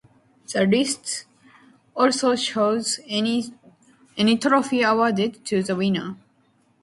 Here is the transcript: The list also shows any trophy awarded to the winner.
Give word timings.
The 0.51 0.65
list 0.65 1.25
also 1.95 2.35
shows 2.35 2.99
any 3.05 3.51
trophy 4.41 4.81
awarded 4.81 5.45
to 5.45 5.61
the 5.61 5.75
winner. 5.75 6.17